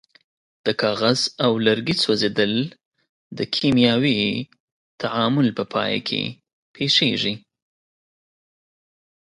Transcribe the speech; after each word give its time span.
د 0.65 0.67
کاغذ 0.81 1.19
او 1.43 1.51
لرګي 1.67 1.95
سوځیدل 2.03 2.53
د 3.37 3.39
کیمیاوي 3.55 4.19
تعامل 5.01 5.47
په 5.57 5.63
پایله 5.73 6.01
کې 6.07 6.21
پیښیږي. 6.75 7.33